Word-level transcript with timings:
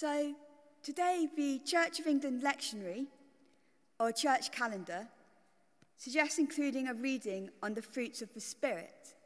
So, 0.00 0.32
today 0.80 1.26
the 1.36 1.58
Church 1.64 1.98
of 1.98 2.06
England 2.06 2.40
lectionary, 2.40 3.06
or 3.98 4.12
church 4.12 4.52
calendar, 4.52 5.08
suggests 5.96 6.38
including 6.38 6.86
a 6.86 6.94
reading 6.94 7.50
on 7.64 7.74
the 7.74 7.82
fruits 7.82 8.22
of 8.22 8.32
the 8.32 8.40
Spirit, 8.40 9.16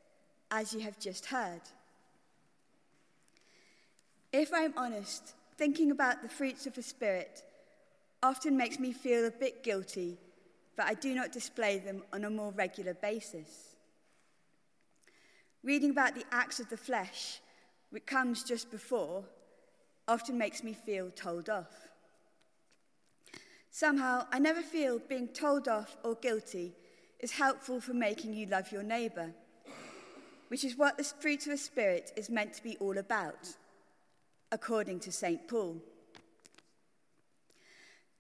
as 0.51 0.73
you 0.73 0.81
have 0.81 0.99
just 0.99 1.27
heard. 1.27 1.61
If 4.33 4.51
I'm 4.55 4.73
honest, 4.79 5.35
thinking 5.59 5.91
about 5.91 6.23
the 6.23 6.31
fruits 6.31 6.67
of 6.67 6.75
the 6.75 6.83
Spirit 6.83 7.43
often 8.23 8.57
makes 8.57 8.79
me 8.79 8.95
feel 8.95 9.27
a 9.27 9.31
bit 9.31 9.63
guilty 9.63 10.17
that 10.79 10.87
I 10.87 10.95
do 10.95 11.15
not 11.15 11.33
display 11.33 11.81
them 11.81 12.03
on 12.15 12.25
a 12.25 12.31
more 12.31 12.53
regular 12.53 12.95
basis. 12.95 13.77
Reading 15.63 15.91
about 15.91 16.15
the 16.15 16.25
acts 16.33 16.61
of 16.61 16.71
the 16.71 16.79
flesh, 16.79 17.43
which 17.91 18.07
comes 18.07 18.43
just 18.43 18.71
before, 18.71 19.23
often 20.09 20.37
makes 20.37 20.63
me 20.63 20.73
feel 20.73 21.11
told 21.11 21.49
off. 21.49 21.89
Somehow, 23.71 24.27
I 24.31 24.39
never 24.39 24.63
feel 24.63 24.99
being 24.99 25.29
told 25.29 25.69
off 25.69 25.97
or 26.05 26.15
guilty 26.17 26.75
is 27.21 27.31
helpful 27.31 27.81
for 27.81 27.95
making 27.95 28.35
you 28.35 28.47
love 28.47 28.71
your 28.71 28.83
neighbour, 28.83 29.33
which 30.49 30.65
is 30.65 30.77
what 30.77 30.99
the 30.99 31.05
fruit 31.05 31.47
of 31.47 31.53
the 31.53 31.57
Spirit 31.57 32.13
is 32.17 32.29
meant 32.29 32.53
to 32.55 32.63
be 32.63 32.77
all 32.79 32.99
about, 32.99 33.49
according 34.51 35.01
to 35.01 35.13
St. 35.13 35.49
Paul. 35.49 35.77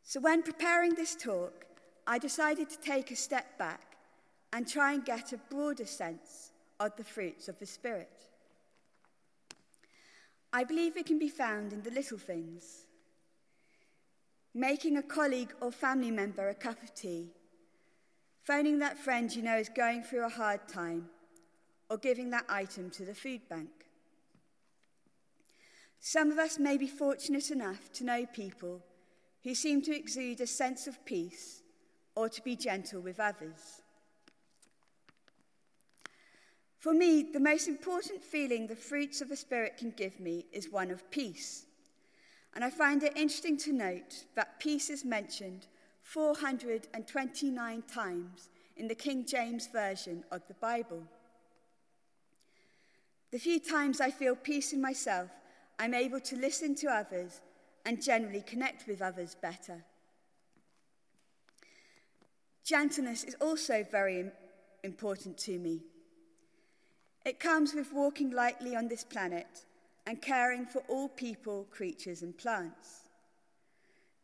So, 0.04 0.20
when 0.20 0.42
preparing 0.42 0.94
this 0.94 1.14
talk, 1.14 1.66
I 2.06 2.18
decided 2.18 2.70
to 2.70 2.80
take 2.80 3.10
a 3.10 3.16
step 3.16 3.58
back 3.58 3.96
and 4.52 4.66
try 4.66 4.92
and 4.92 5.04
get 5.04 5.32
a 5.32 5.38
broader 5.50 5.86
sense 5.86 6.52
of 6.80 6.96
the 6.96 7.04
fruits 7.04 7.48
of 7.48 7.58
the 7.58 7.66
Spirit. 7.66 8.31
I 10.52 10.64
believe 10.64 10.96
it 10.96 11.06
can 11.06 11.18
be 11.18 11.28
found 11.28 11.72
in 11.72 11.82
the 11.82 11.90
little 11.90 12.18
things 12.18 12.86
making 14.54 14.98
a 14.98 15.02
colleague 15.02 15.54
or 15.60 15.72
family 15.72 16.10
member 16.10 16.48
a 16.48 16.54
cup 16.54 16.82
of 16.82 16.94
tea, 16.94 17.28
phoning 18.44 18.78
that 18.78 18.98
friend 18.98 19.34
you 19.34 19.42
know 19.42 19.56
is 19.56 19.70
going 19.70 20.02
through 20.02 20.26
a 20.26 20.28
hard 20.28 20.68
time, 20.68 21.08
or 21.88 21.96
giving 21.96 22.30
that 22.30 22.44
item 22.48 22.90
to 22.90 23.04
the 23.04 23.14
food 23.14 23.40
bank. 23.48 23.70
Some 26.00 26.30
of 26.30 26.38
us 26.38 26.58
may 26.58 26.76
be 26.76 26.86
fortunate 26.86 27.50
enough 27.50 27.92
to 27.92 28.04
know 28.04 28.26
people 28.26 28.82
who 29.44 29.54
seem 29.54 29.82
to 29.82 29.96
exude 29.96 30.40
a 30.40 30.46
sense 30.46 30.86
of 30.86 31.04
peace 31.04 31.62
or 32.14 32.28
to 32.28 32.42
be 32.42 32.56
gentle 32.56 33.00
with 33.00 33.20
others. 33.20 33.81
For 36.82 36.92
me, 36.92 37.22
the 37.22 37.38
most 37.38 37.68
important 37.68 38.24
feeling 38.24 38.66
the 38.66 38.74
fruits 38.74 39.20
of 39.20 39.28
the 39.28 39.36
Spirit 39.36 39.76
can 39.76 39.92
give 39.92 40.18
me 40.18 40.46
is 40.50 40.68
one 40.68 40.90
of 40.90 41.08
peace. 41.12 41.64
And 42.56 42.64
I 42.64 42.70
find 42.70 43.04
it 43.04 43.16
interesting 43.16 43.56
to 43.58 43.72
note 43.72 44.24
that 44.34 44.58
peace 44.58 44.90
is 44.90 45.04
mentioned 45.04 45.68
429 46.02 47.82
times 47.82 48.48
in 48.76 48.88
the 48.88 48.96
King 48.96 49.24
James 49.24 49.68
Version 49.68 50.24
of 50.32 50.42
the 50.48 50.54
Bible. 50.54 51.04
The 53.30 53.38
few 53.38 53.60
times 53.60 54.00
I 54.00 54.10
feel 54.10 54.34
peace 54.34 54.72
in 54.72 54.80
myself, 54.80 55.30
I'm 55.78 55.94
able 55.94 56.18
to 56.18 56.36
listen 56.36 56.74
to 56.74 56.88
others 56.88 57.40
and 57.86 58.02
generally 58.02 58.42
connect 58.42 58.88
with 58.88 59.00
others 59.00 59.36
better. 59.40 59.84
Gentleness 62.64 63.22
is 63.22 63.36
also 63.40 63.86
very 63.88 64.32
important 64.82 65.38
to 65.38 65.60
me. 65.60 65.82
It 67.24 67.38
comes 67.38 67.74
with 67.74 67.92
walking 67.92 68.30
lightly 68.30 68.74
on 68.74 68.88
this 68.88 69.04
planet 69.04 69.64
and 70.06 70.20
caring 70.20 70.66
for 70.66 70.82
all 70.88 71.08
people, 71.08 71.66
creatures, 71.70 72.22
and 72.22 72.36
plants. 72.36 73.02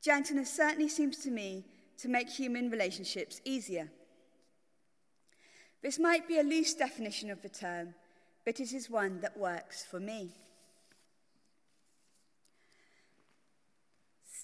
Gentleness 0.03 0.53
certainly 0.53 0.89
seems 0.89 1.19
to 1.19 1.31
me 1.31 1.65
to 1.99 2.09
make 2.09 2.29
human 2.29 2.71
relationships 2.71 3.41
easier. 3.45 3.89
This 5.83 5.99
might 5.99 6.27
be 6.27 6.39
a 6.39 6.43
loose 6.43 6.75
definition 6.75 7.31
of 7.31 7.43
the 7.43 7.49
term, 7.49 7.95
but 8.45 8.59
it 8.59 8.73
is 8.73 8.91
one 8.91 9.21
that 9.21 9.37
works 9.37 9.85
for 9.85 10.01
me. 10.01 10.31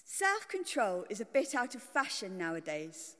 Self 0.05 0.47
control 0.47 1.05
is 1.09 1.19
a 1.19 1.25
bit 1.25 1.55
out 1.55 1.75
of 1.75 1.83
fashion 1.83 2.37
nowadays, 2.37 3.17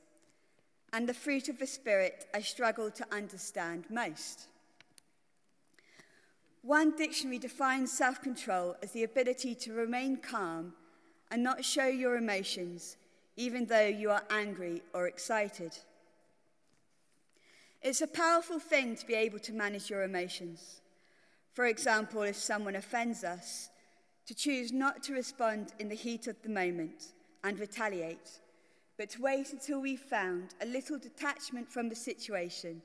and 0.94 1.06
the 1.06 1.12
fruit 1.12 1.50
of 1.50 1.58
the 1.58 1.66
Spirit 1.66 2.24
I 2.32 2.40
struggle 2.40 2.90
to 2.90 3.06
understand 3.12 3.84
most. 3.90 4.46
One 6.66 6.96
dictionary 6.96 7.38
defines 7.38 7.92
self 7.92 8.20
control 8.20 8.74
as 8.82 8.90
the 8.90 9.04
ability 9.04 9.54
to 9.54 9.72
remain 9.72 10.16
calm 10.16 10.72
and 11.30 11.40
not 11.40 11.64
show 11.64 11.86
your 11.86 12.16
emotions, 12.16 12.96
even 13.36 13.66
though 13.66 13.86
you 13.86 14.10
are 14.10 14.24
angry 14.30 14.82
or 14.92 15.06
excited. 15.06 15.78
It's 17.82 18.00
a 18.00 18.08
powerful 18.08 18.58
thing 18.58 18.96
to 18.96 19.06
be 19.06 19.14
able 19.14 19.38
to 19.40 19.52
manage 19.52 19.88
your 19.88 20.02
emotions. 20.02 20.80
For 21.52 21.66
example, 21.66 22.22
if 22.22 22.34
someone 22.34 22.74
offends 22.74 23.22
us, 23.22 23.70
to 24.26 24.34
choose 24.34 24.72
not 24.72 25.04
to 25.04 25.12
respond 25.12 25.72
in 25.78 25.88
the 25.88 25.94
heat 25.94 26.26
of 26.26 26.34
the 26.42 26.48
moment 26.48 27.12
and 27.44 27.60
retaliate, 27.60 28.40
but 28.98 29.10
to 29.10 29.22
wait 29.22 29.52
until 29.52 29.80
we've 29.80 30.00
found 30.00 30.56
a 30.60 30.66
little 30.66 30.98
detachment 30.98 31.70
from 31.70 31.88
the 31.88 31.94
situation 31.94 32.82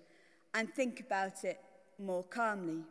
and 0.54 0.72
think 0.72 1.00
about 1.00 1.44
it 1.44 1.60
more 1.98 2.24
calmly. 2.26 2.84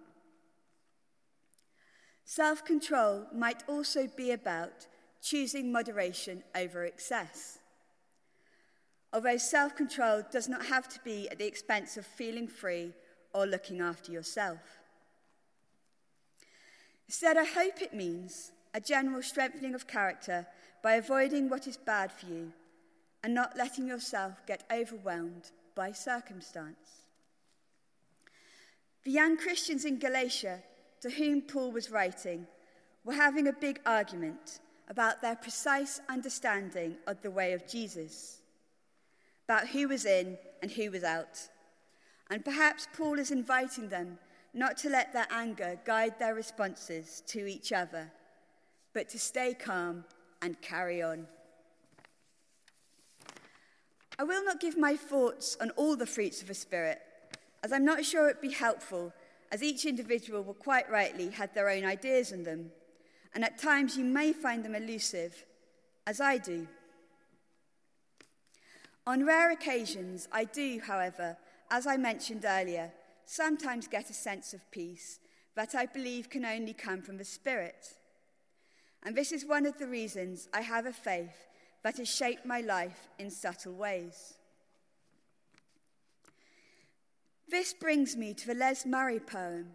Self 2.31 2.65
control 2.65 3.27
might 3.35 3.65
also 3.67 4.07
be 4.07 4.31
about 4.31 4.87
choosing 5.21 5.73
moderation 5.73 6.45
over 6.55 6.85
excess. 6.85 7.59
Although 9.13 9.37
self 9.37 9.75
control 9.75 10.23
does 10.31 10.49
not 10.49 10.67
have 10.67 10.89
to 10.91 11.01
be 11.01 11.29
at 11.29 11.41
the 11.41 11.49
expense 11.49 11.97
of 11.97 12.07
feeling 12.07 12.47
free 12.47 12.93
or 13.35 13.47
looking 13.47 13.81
after 13.81 14.13
yourself. 14.13 14.61
Instead, 17.09 17.37
I 17.37 17.43
hope 17.43 17.83
it 17.83 17.95
means 17.95 18.53
a 18.75 18.81
general 18.81 19.25
strengthening 19.25 19.75
of 19.75 19.89
character 19.89 20.47
by 20.85 20.95
avoiding 20.95 21.49
what 21.49 21.67
is 21.67 21.77
bad 21.77 22.13
for 22.13 22.27
you 22.27 22.53
and 23.25 23.35
not 23.35 23.57
letting 23.57 23.89
yourself 23.89 24.35
get 24.47 24.63
overwhelmed 24.73 25.51
by 25.75 25.91
circumstance. 25.91 27.09
The 29.03 29.11
young 29.11 29.37
Christians 29.37 29.85
in 29.85 29.99
Galatia 29.99 30.61
to 31.01 31.11
whom 31.11 31.43
Paul 31.43 31.73
was 31.73 31.91
writing 31.91 32.47
were 33.05 33.15
having 33.15 33.47
a 33.49 33.53
big 33.53 33.81
argument 33.87 34.61
about 34.89 35.23
their 35.23 35.37
precise 35.37 36.01
understanding 36.09 36.97
of 37.07 37.23
the 37.23 37.31
way 37.31 37.53
of 37.53 37.67
Jesus, 37.67 38.41
about 39.49 39.69
who 39.69 39.89
was 39.89 40.05
in 40.05 40.37
and 40.63 40.71
who 40.71 40.91
was 40.91 41.05
out. 41.05 41.49
And 42.31 42.45
perhaps 42.45 42.89
Paul 42.97 43.19
is 43.19 43.31
inviting 43.31 43.89
them 43.89 44.19
not 44.53 44.77
to 44.79 44.91
let 44.91 45.13
their 45.13 45.29
anger 45.31 45.79
guide 45.85 46.19
their 46.19 46.35
responses 46.35 47.23
to 47.29 47.47
each 47.47 47.73
other, 47.73 48.11
but 48.93 49.09
to 49.11 49.19
stay 49.19 49.55
calm 49.55 50.05
and 50.43 50.61
carry 50.61 51.03
on. 51.03 51.27
I 54.19 54.25
will 54.25 54.45
not 54.45 54.61
give 54.61 54.77
my 54.77 54.97
thoughts 54.97 55.57
on 55.61 55.71
all 55.71 55.97
the 55.97 56.07
fruits 56.07 56.43
of 56.43 56.49
the 56.49 56.55
Spirit, 56.55 57.01
as 57.63 57.73
I'm 57.73 57.85
not 57.85 58.05
sure 58.05 58.29
it'd 58.29 58.43
be 58.43 58.51
helpful 58.51 59.13
as 59.51 59.63
each 59.63 59.85
individual 59.85 60.43
will 60.43 60.55
quite 60.55 60.91
rightly 60.91 61.31
have 61.31 61.53
their 61.55 61.69
own 61.69 61.85
ideas 61.85 62.33
on 62.33 62.45
them, 62.45 62.71
and 63.35 63.45
at 63.45 63.59
times 63.59 63.97
you 63.97 64.05
may 64.05 64.33
find 64.33 64.65
them 64.65 64.75
elusive, 64.75 65.45
as 66.07 66.21
I 66.21 66.39
do. 66.39 66.67
On 69.07 69.25
rare 69.25 69.51
occasions, 69.51 70.29
I 70.31 70.45
do, 70.45 70.81
however, 70.85 71.37
as 71.71 71.87
I 71.87 71.97
mentioned 71.97 72.45
earlier, 72.45 72.93
sometimes 73.25 73.89
get 73.89 74.11
a 74.11 74.15
sense 74.15 74.53
of 74.53 74.71
peace 74.71 75.19
that 75.55 75.75
I 75.75 75.87
believe 75.87 76.31
can 76.31 76.45
only 76.45 76.73
come 76.73 77.03
from 77.03 77.17
the 77.17 77.25
Spirit. 77.25 77.95
And 79.03 79.17
this 79.17 79.33
is 79.33 79.47
one 79.47 79.67
of 79.67 79.79
the 79.79 79.87
reasons 79.87 80.49
I 80.53 80.61
have 80.61 80.87
a 80.87 80.93
faith 80.93 81.49
that 81.83 81.97
has 81.97 82.09
shaped 82.09 82.45
my 82.45 82.61
life 82.61 83.09
in 83.19 83.31
subtle 83.31 83.73
ways. 83.73 84.35
This 87.51 87.73
brings 87.73 88.17
me 88.17 88.33
to 88.35 88.47
the 88.47 88.55
Les 88.55 88.87
Murray 88.87 89.19
poem, 89.19 89.73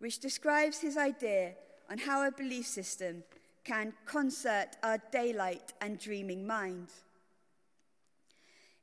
which 0.00 0.18
describes 0.18 0.80
his 0.80 0.98
idea 0.98 1.54
on 1.90 1.96
how 1.96 2.26
a 2.26 2.30
belief 2.30 2.66
system 2.66 3.24
can 3.64 3.94
concert 4.04 4.76
our 4.82 4.98
daylight 5.10 5.72
and 5.80 5.98
dreaming 5.98 6.46
mind. 6.46 6.88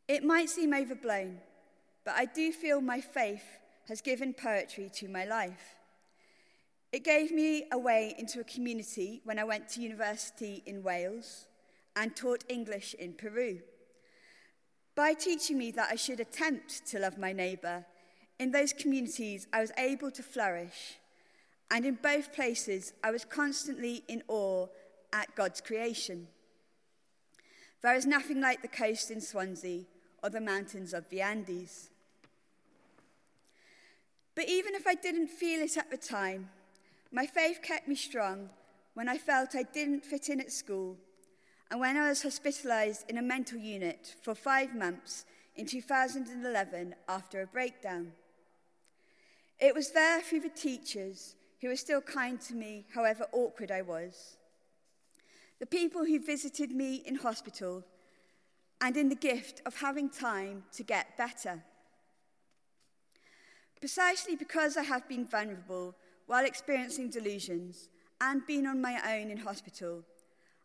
It 0.08 0.24
might 0.24 0.50
seem 0.50 0.74
overblown, 0.74 1.38
but 2.06 2.16
I 2.18 2.26
do 2.26 2.52
feel 2.52 2.82
my 2.82 3.02
faith 3.02 3.46
has 3.88 4.02
given 4.02 4.34
poetry 4.34 4.90
to 4.96 5.08
my 5.08 5.26
life. 5.26 5.76
It 6.92 7.04
gave 7.04 7.32
me 7.32 7.66
a 7.72 7.78
way 7.78 8.16
into 8.18 8.40
a 8.40 8.46
community 8.46 9.22
when 9.26 9.38
I 9.38 9.44
went 9.44 9.70
to 9.70 9.82
university 9.82 10.64
in 10.66 10.82
Wales 10.82 11.46
and 11.96 12.16
taught 12.16 12.44
English 12.50 12.96
in 12.96 13.14
Peru. 13.14 13.60
By 14.96 15.14
teaching 15.14 15.60
me 15.60 15.70
that 15.72 15.90
I 15.92 15.96
should 15.96 16.20
attempt 16.20 16.88
to 16.88 16.98
love 16.98 17.20
my 17.20 17.32
neighbour 17.32 17.86
in 18.40 18.52
those 18.52 18.74
communities, 18.74 19.48
I 19.52 19.62
was 19.62 19.72
able 19.78 20.12
to 20.12 20.24
flourish. 20.24 20.98
And 21.70 21.86
in 21.86 21.96
both 21.96 22.34
places, 22.34 22.94
I 23.04 23.12
was 23.12 23.26
constantly 23.26 24.04
in 24.08 24.24
awe 24.28 24.68
at 25.12 25.36
God's 25.36 25.60
creation. 25.60 26.28
There 27.82 27.96
is 27.96 28.06
nothing 28.06 28.42
like 28.42 28.62
the 28.62 28.68
coast 28.68 29.12
in 29.12 29.22
Swansea 29.22 29.84
or 30.24 30.30
the 30.30 30.42
mountains 30.42 30.94
of 30.94 31.10
the 31.10 31.22
Andes. 31.22 31.90
But 34.36 34.48
even 34.48 34.76
if 34.76 34.86
I 34.86 34.94
didn't 34.94 35.30
feel 35.30 35.62
it 35.62 35.78
at 35.78 35.90
the 35.90 35.98
time, 35.98 36.50
my 37.12 37.26
faith 37.26 37.60
kept 37.64 37.88
me 37.88 37.96
strong 37.96 38.50
when 38.94 39.10
I 39.10 39.18
felt 39.18 39.56
I 39.56 39.64
didn't 39.64 40.06
fit 40.06 40.30
in 40.30 40.40
at 40.40 40.52
school 40.52 40.98
and 41.70 41.80
when 41.80 41.98
I 41.98 42.10
was 42.10 42.24
hospitalized 42.24 43.10
in 43.10 43.18
a 43.18 43.22
mental 43.22 43.58
unit 43.58 44.16
for 44.22 44.36
five 44.36 44.76
months 44.76 45.26
in 45.56 45.66
2011 45.66 46.96
after 47.10 47.42
a 47.42 47.48
breakdown. 47.48 48.12
It 49.60 49.74
was 49.74 49.92
there 49.92 50.22
through 50.22 50.42
the 50.42 50.50
teachers 50.50 51.36
who 51.62 51.70
were 51.70 51.76
still 51.76 52.02
kind 52.02 52.40
to 52.42 52.54
me, 52.54 52.86
however 52.94 53.26
awkward 53.32 53.72
I 53.72 53.82
was. 53.82 54.38
The 55.60 55.66
people 55.66 56.06
who 56.06 56.20
visited 56.20 56.72
me 56.72 56.96
in 57.06 57.16
hospital 57.16 57.84
and 58.80 58.96
in 58.96 59.10
the 59.10 59.16
gift 59.16 59.62
of 59.66 59.78
having 59.78 60.10
time 60.10 60.64
to 60.74 60.84
get 60.84 61.18
better. 61.18 61.64
Precisely 63.80 64.36
because 64.36 64.78
I 64.78 64.84
have 64.84 65.08
been 65.08 65.26
vulnerable 65.26 65.96
while 66.28 66.46
experiencing 66.46 67.10
delusions 67.10 67.90
and 68.22 68.46
been 68.46 68.68
on 68.68 68.82
my 68.82 69.00
own 69.18 69.32
in 69.32 69.38
hospital, 69.38 70.04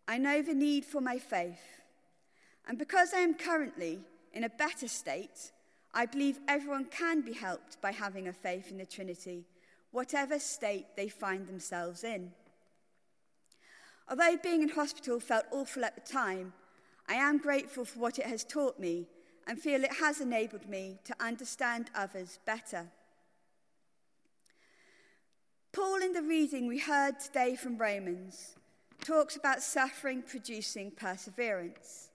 I 0.06 0.18
know 0.18 0.42
the 0.42 0.54
need 0.54 0.84
for 0.84 1.00
my 1.00 1.18
faith. 1.18 1.80
And 2.66 2.78
because 2.78 3.14
I 3.14 3.20
am 3.20 3.34
currently 3.34 4.00
in 4.32 4.44
a 4.44 4.48
better 4.48 4.88
state, 4.88 5.52
I 5.94 6.06
believe 6.06 6.40
everyone 6.48 6.86
can 6.86 7.20
be 7.20 7.34
helped 7.34 7.80
by 7.82 7.92
having 7.92 8.26
a 8.26 8.32
faith 8.32 8.70
in 8.70 8.78
the 8.78 8.86
Trinity, 8.86 9.44
whatever 9.90 10.38
state 10.38 10.86
they 10.96 11.08
find 11.08 11.46
themselves 11.46 12.02
in. 12.02 12.32
Although 14.08 14.38
being 14.42 14.62
in 14.62 14.70
hospital 14.70 15.20
felt 15.20 15.44
awful 15.50 15.84
at 15.84 15.94
the 15.94 16.12
time, 16.12 16.54
I 17.08 17.14
am 17.14 17.38
grateful 17.38 17.84
for 17.84 17.98
what 17.98 18.18
it 18.18 18.26
has 18.26 18.42
taught 18.44 18.80
me 18.80 19.06
and 19.46 19.58
feel 19.58 19.84
it 19.84 19.96
has 20.00 20.20
enabled 20.20 20.68
me 20.68 20.98
to 21.04 21.14
understand 21.20 21.90
others 21.94 22.38
better. 22.46 22.86
Paul, 25.72 26.02
in 26.02 26.12
the 26.12 26.22
reading 26.22 26.66
we 26.66 26.78
heard 26.78 27.18
today 27.18 27.56
from 27.56 27.76
Romans, 27.76 28.54
talks 29.04 29.36
about 29.36 29.62
suffering 29.62 30.22
producing 30.22 30.90
perseverance, 30.90 32.10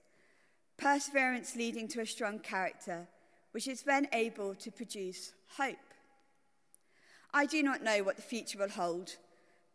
perseverance 0.76 1.54
leading 1.54 1.86
to 1.88 2.00
a 2.00 2.06
strong 2.06 2.38
character 2.38 3.06
which 3.52 3.68
is 3.68 3.82
then 3.82 4.08
able 4.12 4.54
to 4.54 4.70
produce 4.70 5.32
hope. 5.56 5.76
I 7.32 7.46
do 7.46 7.62
not 7.62 7.82
know 7.82 8.02
what 8.02 8.16
the 8.16 8.22
future 8.22 8.58
will 8.58 8.68
hold, 8.68 9.16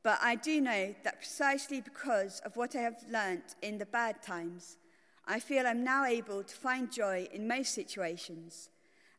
but 0.03 0.19
I 0.21 0.35
do 0.35 0.59
know 0.59 0.95
that 1.03 1.19
precisely 1.19 1.81
because 1.81 2.41
of 2.45 2.57
what 2.57 2.75
I 2.75 2.81
have 2.81 2.97
learnt 3.09 3.55
in 3.61 3.77
the 3.77 3.85
bad 3.85 4.21
times, 4.21 4.77
I 5.25 5.39
feel 5.39 5.65
I'm 5.65 5.83
now 5.83 6.05
able 6.05 6.43
to 6.43 6.55
find 6.55 6.91
joy 6.91 7.29
in 7.31 7.47
most 7.47 7.73
situations, 7.73 8.69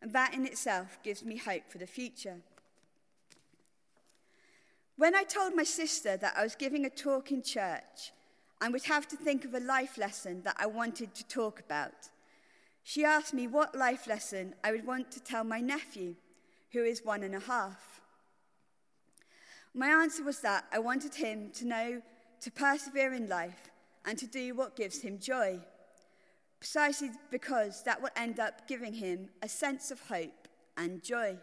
and 0.02 0.12
that 0.12 0.34
in 0.34 0.44
itself 0.46 0.98
gives 1.02 1.24
me 1.24 1.36
hope 1.38 1.70
for 1.70 1.78
the 1.78 1.86
future. 1.86 2.40
When 4.96 5.14
I 5.14 5.24
told 5.24 5.56
my 5.56 5.64
sister 5.64 6.16
that 6.16 6.34
I 6.36 6.42
was 6.42 6.54
giving 6.54 6.84
a 6.84 6.90
talk 6.90 7.32
in 7.32 7.42
church 7.42 8.12
and 8.60 8.72
would 8.72 8.84
have 8.84 9.08
to 9.08 9.16
think 9.16 9.44
of 9.44 9.54
a 9.54 9.60
life 9.60 9.98
lesson 9.98 10.42
that 10.42 10.56
I 10.58 10.66
wanted 10.66 11.14
to 11.14 11.26
talk 11.26 11.58
about, 11.58 12.10
she 12.84 13.02
asked 13.02 13.32
me 13.32 13.46
what 13.46 13.74
life 13.74 14.06
lesson 14.06 14.54
I 14.62 14.70
would 14.70 14.86
want 14.86 15.10
to 15.12 15.20
tell 15.20 15.42
my 15.42 15.60
nephew, 15.60 16.14
who 16.72 16.84
is 16.84 17.02
one 17.02 17.22
and 17.22 17.34
a 17.34 17.40
half. 17.40 18.02
My 19.72 19.88
answer 19.88 20.22
was 20.22 20.40
that 20.40 20.66
I 20.70 20.78
wanted 20.78 21.14
him 21.14 21.50
to 21.54 21.66
know 21.66 22.02
to 22.42 22.50
persevere 22.50 23.14
in 23.14 23.26
life 23.26 23.70
and 24.04 24.18
to 24.18 24.26
do 24.26 24.54
what 24.54 24.76
gives 24.76 25.00
him 25.00 25.18
joy, 25.18 25.60
precisely 26.60 27.10
because 27.30 27.82
that 27.84 28.02
will 28.02 28.10
end 28.16 28.38
up 28.38 28.68
giving 28.68 28.92
him 28.92 29.30
a 29.42 29.48
sense 29.48 29.90
of 29.90 30.00
hope 30.02 30.46
and 30.76 31.02
joy. 31.02 31.38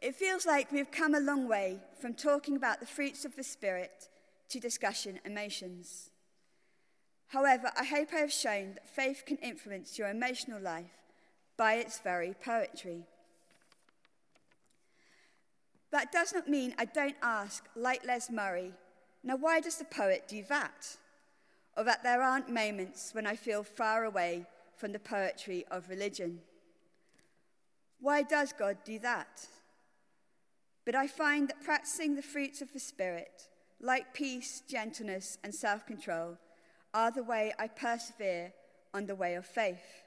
It 0.00 0.16
feels 0.16 0.46
like 0.46 0.72
we've 0.72 0.90
come 0.90 1.14
a 1.14 1.20
long 1.20 1.46
way 1.46 1.78
from 2.00 2.14
talking 2.14 2.56
about 2.56 2.80
the 2.80 2.86
fruits 2.86 3.26
of 3.26 3.36
the 3.36 3.44
Spirit 3.44 4.08
to 4.48 4.58
discussion 4.58 5.20
emotions. 5.26 6.11
However, 7.32 7.70
I 7.78 7.84
hope 7.84 8.08
I 8.12 8.18
have 8.18 8.32
shown 8.32 8.74
that 8.74 8.94
faith 8.94 9.24
can 9.26 9.38
influence 9.38 9.98
your 9.98 10.10
emotional 10.10 10.60
life 10.60 10.92
by 11.56 11.74
its 11.74 11.98
very 11.98 12.34
poetry. 12.34 13.04
That 15.92 16.12
does 16.12 16.34
not 16.34 16.46
mean 16.46 16.74
I 16.76 16.84
don't 16.84 17.16
ask, 17.22 17.64
like 17.74 18.04
Les 18.04 18.28
Murray, 18.30 18.72
now 19.24 19.36
why 19.36 19.60
does 19.60 19.76
the 19.76 19.86
poet 19.86 20.24
do 20.28 20.44
that? 20.50 20.98
Or 21.74 21.84
that 21.84 22.02
there 22.02 22.20
aren't 22.20 22.50
moments 22.50 23.14
when 23.14 23.26
I 23.26 23.36
feel 23.36 23.62
far 23.62 24.04
away 24.04 24.44
from 24.76 24.92
the 24.92 24.98
poetry 24.98 25.64
of 25.70 25.88
religion. 25.88 26.40
Why 27.98 28.24
does 28.24 28.52
God 28.52 28.76
do 28.84 28.98
that? 28.98 29.46
But 30.84 30.94
I 30.94 31.06
find 31.06 31.48
that 31.48 31.64
practicing 31.64 32.14
the 32.14 32.20
fruits 32.20 32.60
of 32.60 32.74
the 32.74 32.80
Spirit, 32.80 33.48
like 33.80 34.12
peace, 34.12 34.62
gentleness, 34.68 35.38
and 35.42 35.54
self 35.54 35.86
control, 35.86 36.36
are 36.94 37.10
the 37.10 37.22
way 37.22 37.52
I 37.58 37.68
persevere 37.68 38.52
on 38.94 39.06
the 39.06 39.14
way 39.14 39.34
of 39.34 39.46
faith. 39.46 40.02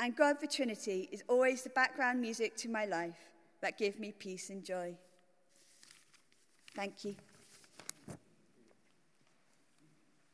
And 0.00 0.16
God 0.16 0.36
the 0.40 0.46
Trinity 0.46 1.08
is 1.12 1.22
always 1.28 1.62
the 1.62 1.70
background 1.70 2.20
music 2.20 2.56
to 2.58 2.68
my 2.68 2.84
life 2.84 3.30
that 3.60 3.78
give 3.78 4.00
me 4.00 4.12
peace 4.12 4.50
and 4.50 4.64
joy. 4.64 4.94
Thank 6.74 7.04
you. 7.04 7.14